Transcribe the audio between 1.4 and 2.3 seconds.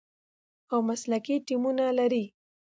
ټیمونه لري،